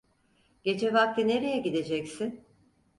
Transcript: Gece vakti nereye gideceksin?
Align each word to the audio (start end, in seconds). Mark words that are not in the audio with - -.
Gece 0.63 0.93
vakti 0.93 1.27
nereye 1.27 1.57
gideceksin? 1.57 2.43